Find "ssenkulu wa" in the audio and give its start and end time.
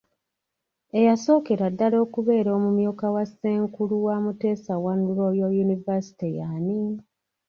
3.29-4.15